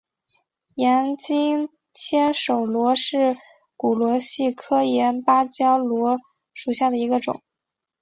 [0.73, 2.97] 岩棘千手螺为
[3.77, 4.17] 骨螺
[4.57, 6.17] 科岩芭蕉螺
[6.55, 7.43] 属下的一个种。